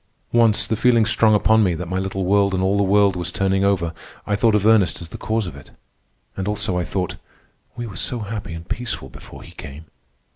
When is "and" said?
2.55-2.63, 6.35-6.47, 8.55-8.67